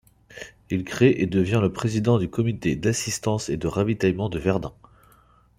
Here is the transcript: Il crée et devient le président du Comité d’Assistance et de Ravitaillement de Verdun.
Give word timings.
Il 0.71 0.83
crée 0.83 1.13
et 1.21 1.27
devient 1.27 1.59
le 1.61 1.71
président 1.71 2.17
du 2.17 2.27
Comité 2.27 2.75
d’Assistance 2.75 3.49
et 3.49 3.57
de 3.57 3.67
Ravitaillement 3.67 4.29
de 4.29 4.39
Verdun. 4.39 4.73